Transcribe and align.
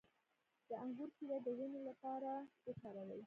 د 0.67 0.69
انګور 0.83 1.09
شیره 1.15 1.37
د 1.45 1.47
وینې 1.57 1.81
لپاره 1.89 2.31
وکاروئ 2.67 3.19